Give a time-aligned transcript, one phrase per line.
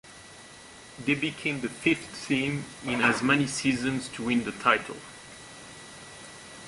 [1.05, 4.97] They became the fifth team in as many seasons to win the title.